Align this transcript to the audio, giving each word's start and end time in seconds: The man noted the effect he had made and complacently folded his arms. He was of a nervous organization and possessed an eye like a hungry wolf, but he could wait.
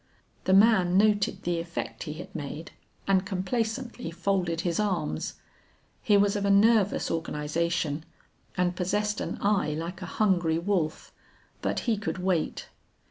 The 0.45 0.53
man 0.53 0.97
noted 0.97 1.43
the 1.43 1.59
effect 1.59 2.01
he 2.05 2.13
had 2.13 2.33
made 2.33 2.71
and 3.07 3.23
complacently 3.23 4.09
folded 4.09 4.61
his 4.61 4.79
arms. 4.79 5.35
He 6.01 6.17
was 6.17 6.35
of 6.35 6.43
a 6.43 6.49
nervous 6.49 7.11
organization 7.11 8.05
and 8.57 8.75
possessed 8.75 9.21
an 9.21 9.37
eye 9.41 9.75
like 9.75 10.01
a 10.01 10.07
hungry 10.17 10.57
wolf, 10.57 11.13
but 11.61 11.81
he 11.81 11.97
could 11.99 12.17
wait. 12.17 12.67